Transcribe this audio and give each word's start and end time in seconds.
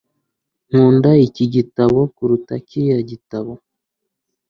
Nkunda 0.69 1.11
iki 1.27 1.45
gitabo 1.53 1.99
kuruta 2.15 2.53
kiriya 2.67 2.99
gitabo 3.09 3.51